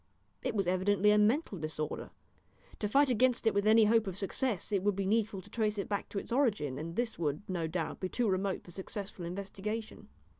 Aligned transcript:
It 0.41 0.55
was 0.55 0.65
evidently 0.65 1.11
a 1.11 1.19
mental 1.19 1.59
disorder. 1.59 2.09
To 2.79 2.87
fight 2.87 3.11
against 3.11 3.45
it 3.45 3.53
with 3.53 3.67
any 3.67 3.85
hope 3.85 4.07
of 4.07 4.17
success 4.17 4.71
it 4.71 4.81
would 4.81 4.95
be 4.95 5.05
needful 5.05 5.41
to 5.43 5.49
trace 5.51 5.77
it 5.77 5.87
back 5.87 6.09
to 6.09 6.17
its 6.17 6.31
origin, 6.31 6.79
and 6.79 6.95
this 6.95 7.19
would, 7.19 7.43
no 7.47 7.67
doubt, 7.67 7.99
be 7.99 8.09
too 8.09 8.27
remote 8.27 8.63
for 8.63 8.71
successful 8.71 9.23
investigation. 9.25 10.07